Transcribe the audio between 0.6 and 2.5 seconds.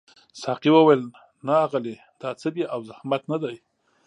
وویل نه اغلې دا څه